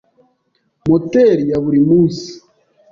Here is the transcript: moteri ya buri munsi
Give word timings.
moteri 0.89 1.43
ya 1.51 1.57
buri 1.63 1.79
munsi 1.89 2.29